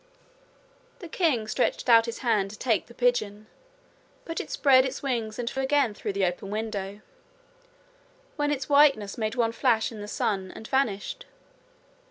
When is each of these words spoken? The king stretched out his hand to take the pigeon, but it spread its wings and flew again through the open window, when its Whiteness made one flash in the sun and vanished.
The 0.97 1.07
king 1.07 1.47
stretched 1.47 1.87
out 1.87 2.07
his 2.07 2.17
hand 2.25 2.49
to 2.49 2.57
take 2.57 2.87
the 2.87 2.93
pigeon, 2.95 3.45
but 4.25 4.39
it 4.39 4.49
spread 4.49 4.83
its 4.83 5.03
wings 5.03 5.37
and 5.37 5.47
flew 5.47 5.61
again 5.61 5.93
through 5.93 6.13
the 6.13 6.25
open 6.25 6.49
window, 6.49 7.01
when 8.35 8.49
its 8.49 8.67
Whiteness 8.67 9.19
made 9.19 9.35
one 9.35 9.51
flash 9.51 9.91
in 9.91 10.01
the 10.01 10.07
sun 10.07 10.51
and 10.55 10.67
vanished. 10.67 11.27